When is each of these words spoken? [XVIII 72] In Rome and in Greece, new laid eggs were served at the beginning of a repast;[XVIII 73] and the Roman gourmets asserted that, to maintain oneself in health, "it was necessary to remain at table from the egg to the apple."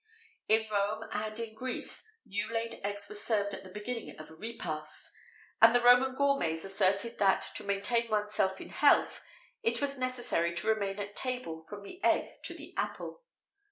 [XVIII 0.49 0.63
72] 0.65 0.65
In 0.65 0.79
Rome 0.79 1.09
and 1.13 1.39
in 1.39 1.53
Greece, 1.53 2.07
new 2.25 2.51
laid 2.51 2.81
eggs 2.83 3.07
were 3.07 3.13
served 3.13 3.53
at 3.53 3.61
the 3.63 3.69
beginning 3.69 4.17
of 4.19 4.31
a 4.31 4.35
repast;[XVIII 4.35 5.59
73] 5.61 5.61
and 5.61 5.75
the 5.75 5.79
Roman 5.87 6.15
gourmets 6.15 6.63
asserted 6.65 7.19
that, 7.19 7.41
to 7.53 7.63
maintain 7.63 8.09
oneself 8.09 8.59
in 8.59 8.69
health, 8.69 9.21
"it 9.61 9.79
was 9.79 9.99
necessary 9.99 10.55
to 10.55 10.67
remain 10.67 10.97
at 10.97 11.15
table 11.15 11.61
from 11.61 11.83
the 11.83 12.03
egg 12.03 12.41
to 12.45 12.55
the 12.55 12.73
apple." 12.75 13.21